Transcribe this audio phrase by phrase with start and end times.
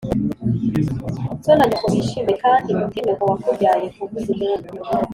[1.43, 4.69] so na nyoko bishime, kandi utere nyoko wakubyaye kuvuza impundu